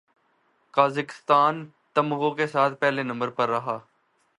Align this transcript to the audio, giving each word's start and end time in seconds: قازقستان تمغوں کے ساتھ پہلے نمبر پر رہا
قازقستان 0.73 1.65
تمغوں 1.93 2.31
کے 2.31 2.47
ساتھ 2.47 2.79
پہلے 2.79 3.03
نمبر 3.03 3.29
پر 3.29 3.49
رہا 3.49 3.79